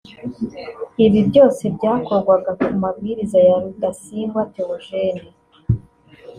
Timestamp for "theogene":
4.53-5.23